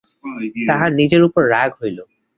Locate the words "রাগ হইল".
1.53-1.97